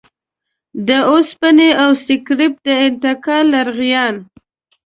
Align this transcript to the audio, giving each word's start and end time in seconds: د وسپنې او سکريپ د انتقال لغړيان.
د 0.87 0.89
وسپنې 1.13 1.69
او 1.83 1.91
سکريپ 2.05 2.53
د 2.65 2.67
انتقال 2.85 3.43
لغړيان. 3.55 4.15